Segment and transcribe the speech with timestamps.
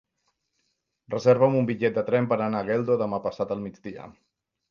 [1.15, 4.09] Reserva'm un bitllet de tren per anar a Geldo demà passat al migdia.